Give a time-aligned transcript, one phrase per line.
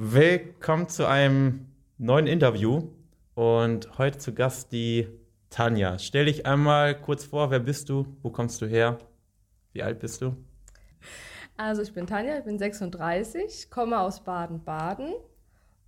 [0.00, 1.66] Willkommen zu einem
[1.98, 2.88] neuen Interview
[3.34, 5.08] und heute zu Gast die
[5.50, 5.98] Tanja.
[5.98, 8.98] Stell dich einmal kurz vor, wer bist du, wo kommst du her,
[9.72, 10.36] wie alt bist du?
[11.56, 15.14] Also ich bin Tanja, ich bin 36, komme aus Baden-Baden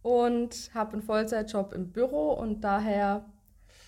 [0.02, 3.24] und habe einen Vollzeitjob im Büro und daher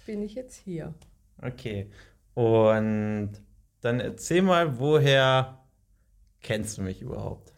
[0.07, 0.95] bin ich jetzt hier.
[1.43, 1.91] Okay,
[2.34, 3.32] und
[3.80, 5.59] dann erzähl mal, woher
[6.43, 7.52] kennst du mich überhaupt?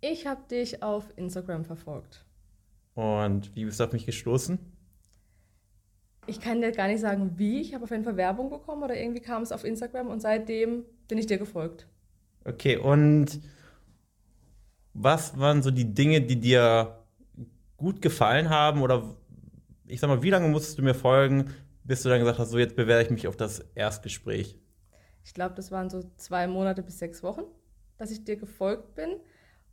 [0.00, 2.24] Ich habe dich auf Instagram verfolgt.
[2.94, 4.58] Und wie bist du auf mich gestoßen?
[6.26, 7.60] Ich kann dir gar nicht sagen, wie.
[7.60, 10.84] Ich habe auf jeden Fall Werbung bekommen oder irgendwie kam es auf Instagram und seitdem
[11.08, 11.86] bin ich dir gefolgt.
[12.44, 13.40] Okay, und
[14.94, 17.04] was waren so die Dinge, die dir
[17.76, 18.82] gut gefallen haben?
[18.82, 19.16] Oder
[19.86, 21.50] ich sag mal, wie lange musstest du mir folgen,
[21.84, 24.58] bis du dann gesagt hast, so jetzt bewerbe ich mich auf das Erstgespräch?
[25.24, 27.42] Ich glaube, das waren so zwei Monate bis sechs Wochen,
[27.98, 29.20] dass ich dir gefolgt bin.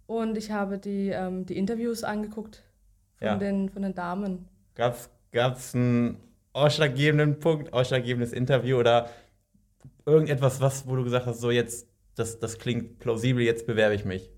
[0.07, 2.63] Und ich habe die, ähm, die Interviews angeguckt
[3.17, 3.35] von, Ja.
[3.35, 4.47] den, von den Damen.
[4.75, 6.17] Gab's gab's einen
[6.53, 9.09] ausschlaggebenden Punkt, ausschlaggebendes Interview oder
[10.05, 14.05] irgendetwas, was, wo du gesagt hast, so jetzt, das, das klingt plausibel, jetzt bewerbe ich
[14.05, 14.31] mich?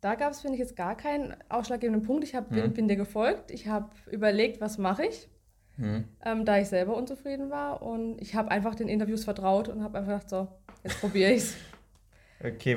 [0.00, 2.22] Da gab es, finde ich, jetzt gar keinen ausschlaggebenden Punkt.
[2.22, 2.72] Ich hab, bin, Mhm.
[2.72, 3.50] bin dir gefolgt.
[3.50, 5.28] Ich habe überlegt, was mache ich,
[5.76, 6.04] Hm.
[6.24, 7.82] ähm, da ich selber unzufrieden war.
[7.82, 10.48] Und ich habe einfach den Interviews vertraut und habe einfach gedacht, so,
[10.84, 11.54] jetzt probiere ich's.
[12.40, 12.76] Okay,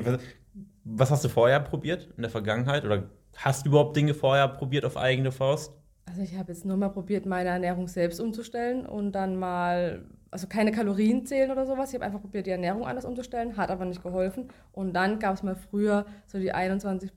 [0.84, 2.86] was, hast du vorher probiert in der Vergangenheit?
[2.86, 3.04] Oder
[3.38, 5.74] hast du überhaupt Dinge vorher probiert auf eigene Faust?
[6.06, 10.48] Also ich habe jetzt nur mal probiert, meine Ernährung selbst umzustellen und dann mal, also
[10.48, 11.90] keine Kalorien zählen oder sowas.
[11.90, 14.50] Ich habe einfach probiert, die Ernährung anders umzustellen, hat aber nicht geholfen.
[14.74, 17.12] Und dann gab es mal früher so die 21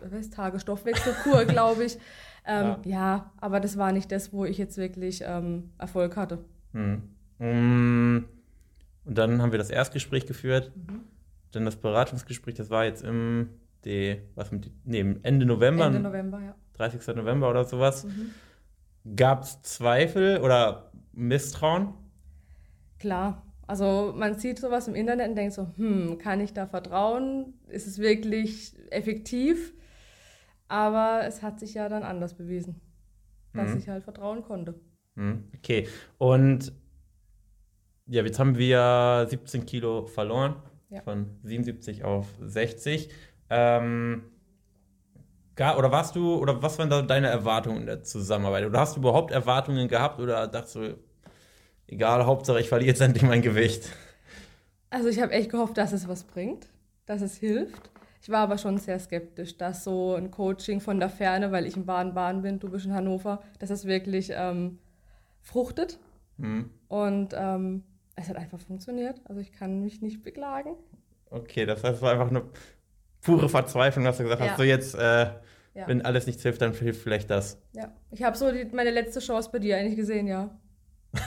[0.00, 1.98] was, Tage Stoffwechselkur, glaube ich.
[2.46, 2.80] Ähm, Ja.
[2.84, 3.32] ja.
[3.40, 6.38] aber das war nicht das, wo ich jetzt wirklich ähm, Erfolg hatte.
[6.72, 7.02] Hm.
[7.38, 8.24] Mm,
[9.04, 10.72] Und dann haben wir das Erstgespräch geführt.
[10.74, 11.00] Mhm.
[11.52, 13.50] Dann das Beratungsgespräch, das war jetzt im
[13.84, 16.54] die, was mit, nee, Ende November, Ende November, ja.
[16.74, 17.14] 30.
[17.16, 18.04] November oder sowas.
[18.04, 18.30] Mhm.
[19.16, 21.94] Gab es Zweifel oder Misstrauen?
[22.98, 23.44] Klar.
[23.66, 27.54] Also man sieht sowas im Internet und denkt so, hm, kann ich da vertrauen?
[27.68, 29.74] Ist es wirklich effektiv?
[30.68, 32.80] Aber es hat sich ja dann anders bewiesen,
[33.54, 33.78] dass Mhm.
[33.78, 34.74] ich halt vertrauen konnte.
[35.16, 35.86] Hm, Okay.
[36.18, 36.72] Und
[38.06, 40.56] ja, jetzt haben wir 17 Kilo verloren.
[40.90, 41.02] Ja.
[41.02, 43.10] Von 77 auf 60.
[43.50, 44.22] Ähm,
[45.54, 48.64] gar, oder warst du, oder was waren da deine Erwartungen in der Zusammenarbeit?
[48.64, 50.98] Oder hast du überhaupt Erwartungen gehabt oder dachtest du,
[51.86, 53.90] egal, Hauptsache ich verliere jetzt endlich mein Gewicht?
[54.90, 56.68] Also ich habe echt gehofft, dass es was bringt,
[57.04, 57.90] dass es hilft.
[58.22, 61.76] Ich war aber schon sehr skeptisch, dass so ein Coaching von der Ferne, weil ich
[61.76, 64.78] in Baden-Baden bin, du bist in Hannover, dass es wirklich ähm,
[65.42, 65.98] fruchtet.
[66.38, 66.70] Hm.
[66.88, 67.84] Und ähm,
[68.18, 69.20] es hat einfach funktioniert.
[69.24, 70.74] Also ich kann mich nicht beklagen.
[71.30, 72.42] Okay, das heißt, es war einfach eine
[73.22, 74.50] pure Verzweiflung, dass du gesagt Ja.
[74.50, 75.26] hast, so jetzt, äh,
[75.74, 75.86] Ja.
[75.86, 77.58] wenn alles nichts hilft, dann hilft vielleicht das.
[77.72, 80.50] Ja, ich habe so die, meine letzte Chance bei dir eigentlich gesehen, ja.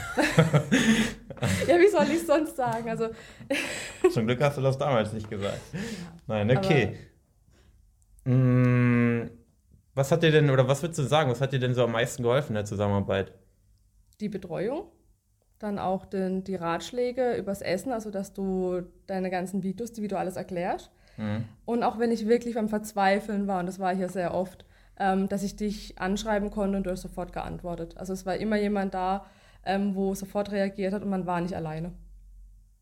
[1.66, 2.88] ja, wie soll ich es sonst sagen?
[2.88, 3.08] Also,
[4.12, 5.60] Zum Glück hast du das damals nicht gesagt.
[6.26, 6.96] Nein, Aber- okay.
[8.24, 9.28] Mm,
[9.94, 11.92] was hat dir denn, oder was würdest du sagen, was hat dir denn so am
[11.92, 13.32] meisten geholfen in der Zusammenarbeit?
[14.20, 14.84] die Betreuung,
[15.62, 20.08] dann auch den, die Ratschläge übers Essen, also dass du deine ganzen Videos, die wie
[20.08, 20.90] du alles erklärst.
[21.16, 21.44] Hm.
[21.64, 24.64] Und auch wenn ich wirklich beim Verzweifeln war, und das war ich ja sehr oft,
[24.98, 27.96] ähm, dass ich dich anschreiben konnte und du hast sofort geantwortet.
[27.96, 29.26] Also es war immer jemand da,
[29.64, 31.92] ähm, wo sofort reagiert hat und man war nicht alleine.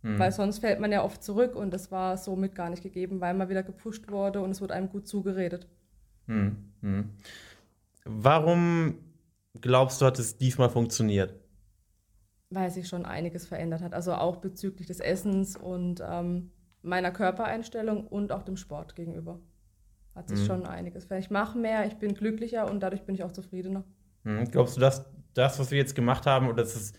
[0.03, 0.19] Hm.
[0.19, 3.35] Weil sonst fällt man ja oft zurück und das war somit gar nicht gegeben, weil
[3.35, 5.67] man wieder gepusht wurde und es wurde einem gut zugeredet.
[6.27, 6.57] Hm.
[6.81, 7.11] Hm.
[8.05, 8.95] Warum
[9.61, 11.35] glaubst du, hat es diesmal funktioniert?
[12.51, 13.95] Weil sich schon einiges verändert hat.
[13.95, 16.51] Also auch bezüglich des Essens und ähm,
[16.83, 19.39] meiner Körpereinstellung und auch dem Sport gegenüber.
[20.15, 20.47] Hat sich Mhm.
[20.47, 21.27] schon einiges verändert.
[21.27, 23.85] Ich mache mehr, ich bin glücklicher und dadurch bin ich auch zufriedener.
[24.25, 24.51] Hm.
[24.51, 26.93] Glaubst du, dass das, was wir jetzt gemacht haben, oder dass es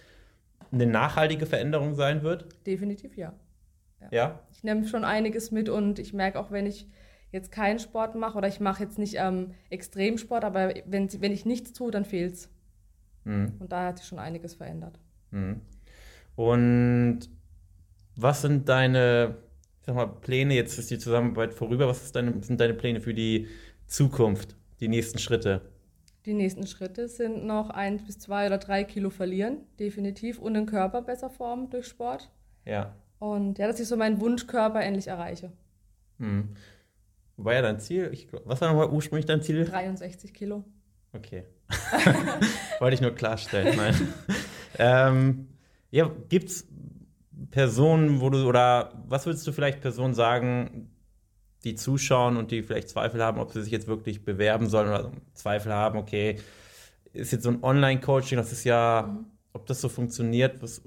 [0.72, 2.45] eine nachhaltige Veränderung sein wird?
[2.66, 3.33] Definitiv ja.
[4.09, 4.39] Ja?
[4.51, 6.88] Ich nehme schon einiges mit und ich merke auch, wenn ich
[7.31, 11.45] jetzt keinen Sport mache oder ich mache jetzt nicht ähm, Extremsport, aber wenn, wenn ich
[11.45, 12.50] nichts tue, dann fehlt's.
[13.25, 13.53] Hm.
[13.59, 15.00] Und da hat sich schon einiges verändert.
[15.31, 15.62] Hm.
[16.36, 17.19] Und
[18.16, 19.38] was sind deine,
[19.80, 20.54] ich sag mal, Pläne?
[20.54, 21.88] Jetzt ist die Zusammenarbeit vorüber.
[21.88, 23.48] Was deine, sind deine Pläne für die
[23.88, 25.62] Zukunft, die nächsten Schritte?
[26.25, 30.68] Die nächsten Schritte sind noch ein bis zwei oder drei Kilo verlieren, definitiv, und den
[30.68, 32.30] Körper besser formen durch Sport.
[32.63, 32.95] Ja.
[33.18, 35.51] Und ja, dass ich so meinen Wunschkörper endlich erreiche.
[36.19, 36.56] Hm.
[37.38, 38.10] War ja dein Ziel?
[38.13, 39.66] Ich, was war nochmal ursprünglich dein Ziel?
[39.66, 40.63] 63 Kilo.
[41.13, 41.45] Okay.
[42.80, 43.75] Wollte ich nur klarstellen.
[43.75, 43.95] Nein.
[44.77, 45.47] ähm,
[45.89, 46.68] ja, gibt's
[47.51, 50.89] Personen, wo du, oder was würdest du vielleicht Personen sagen,
[51.63, 55.12] die zuschauen und die vielleicht Zweifel haben, ob sie sich jetzt wirklich bewerben sollen oder
[55.33, 56.39] Zweifel haben, okay,
[57.13, 59.25] ist jetzt so ein Online-Coaching, das ist ja, mhm.
[59.53, 60.81] ob das so funktioniert, was,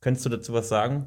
[0.00, 1.06] könntest du dazu was sagen?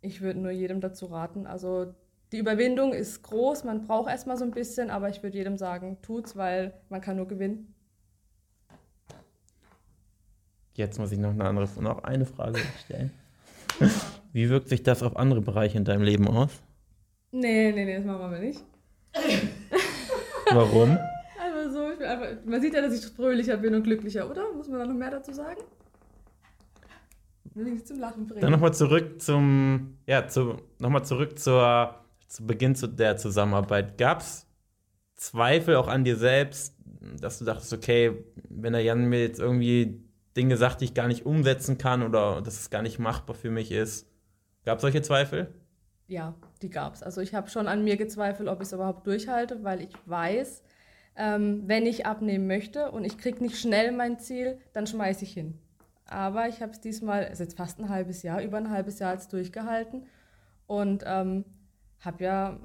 [0.00, 1.46] Ich würde nur jedem dazu raten.
[1.46, 1.94] Also
[2.32, 5.98] die Überwindung ist groß, man braucht erstmal so ein bisschen, aber ich würde jedem sagen,
[6.02, 7.74] tut's, weil man kann nur gewinnen.
[10.74, 13.10] Jetzt muss ich noch eine andere, noch eine Frage stellen.
[14.32, 16.62] Wie wirkt sich das auf andere Bereiche in deinem Leben aus?
[17.30, 18.64] Nee, nee, nee, das machen wir nicht.
[20.52, 20.98] Warum?
[21.38, 24.52] Einfach so, ich bin einfach, man sieht ja, dass ich fröhlicher bin und glücklicher, oder?
[24.54, 25.60] Muss man da noch mehr dazu sagen?
[27.54, 28.40] Will ich zum Lachen bringen.
[28.40, 31.94] Dann nochmal zurück zum, ja, zu, nochmal zurück zur,
[32.26, 33.98] zu Beginn der Zusammenarbeit.
[33.98, 34.46] Gab es
[35.16, 36.74] Zweifel auch an dir selbst,
[37.20, 40.02] dass du dachtest, okay, wenn der Jan mir jetzt irgendwie
[40.36, 43.50] Dinge sagt, die ich gar nicht umsetzen kann oder dass es gar nicht machbar für
[43.50, 44.06] mich ist.
[44.64, 45.52] Gab es solche Zweifel?
[46.06, 47.02] Ja, die gab es.
[47.02, 50.62] Also ich habe schon an mir gezweifelt, ob ich es überhaupt durchhalte, weil ich weiß,
[51.16, 55.32] ähm, wenn ich abnehmen möchte und ich kriege nicht schnell mein Ziel, dann schmeiße ich
[55.32, 55.58] hin.
[56.06, 58.98] Aber ich habe es diesmal, es ist jetzt fast ein halbes Jahr, über ein halbes
[58.98, 60.06] Jahr jetzt durchgehalten
[60.66, 61.44] und ähm,
[62.00, 62.60] habe ja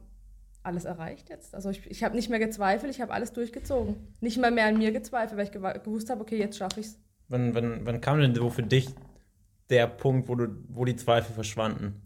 [0.64, 1.56] alles erreicht jetzt.
[1.56, 3.96] Also ich, ich habe nicht mehr gezweifelt, ich habe alles durchgezogen.
[4.20, 7.00] Nicht mehr mehr an mir gezweifelt, weil ich gewusst habe, okay, jetzt schaffe ich es.
[7.30, 8.90] Wann, wann, wann kam denn so für dich
[9.70, 12.02] der Punkt, wo, du, wo die Zweifel verschwanden?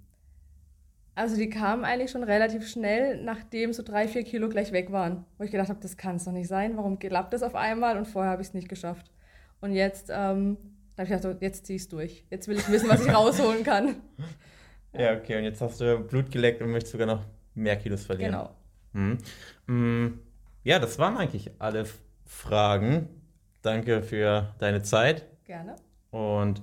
[1.13, 5.25] Also die kamen eigentlich schon relativ schnell, nachdem so drei, vier Kilo gleich weg waren.
[5.37, 6.77] Wo ich gedacht habe, das kann es doch nicht sein.
[6.77, 7.97] Warum klappt das auf einmal?
[7.97, 9.11] Und vorher habe ich es nicht geschafft.
[9.59, 10.57] Und jetzt ähm,
[10.97, 12.25] habe ich gedacht, jetzt zieh ich es durch.
[12.29, 13.95] Jetzt will ich wissen, was ich rausholen kann.
[14.93, 15.37] Ja, okay.
[15.37, 17.23] Und jetzt hast du Blut geleckt und möchtest sogar noch
[17.55, 18.33] mehr Kilos verlieren.
[18.33, 19.17] Genau.
[19.67, 20.19] Mhm.
[20.65, 21.85] Ja, das waren eigentlich alle
[22.25, 23.07] Fragen.
[23.61, 25.25] Danke für deine Zeit.
[25.45, 25.75] Gerne.
[26.11, 26.61] Und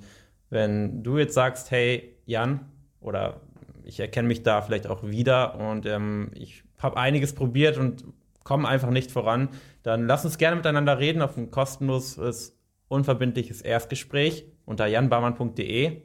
[0.50, 3.41] wenn du jetzt sagst, hey Jan, oder
[3.85, 8.05] ich erkenne mich da vielleicht auch wieder und ähm, ich habe einiges probiert und
[8.45, 9.49] komme einfach nicht voran,
[9.83, 12.59] dann lass uns gerne miteinander reden auf ein kostenloses,
[12.89, 16.03] unverbindliches Erstgespräch unter janbarmann.de.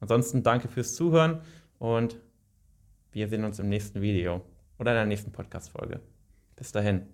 [0.00, 1.40] Ansonsten danke fürs Zuhören
[1.78, 2.18] und
[3.12, 4.42] wir sehen uns im nächsten Video
[4.78, 6.00] oder in der nächsten Podcast-Folge.
[6.56, 7.06] Bis dahin.